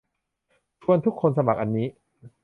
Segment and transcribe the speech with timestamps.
[0.81, 1.87] ชวนทุกคนสมัครอันนี้